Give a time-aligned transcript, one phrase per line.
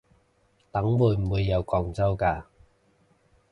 [0.71, 2.45] 等會唔會有廣州嘅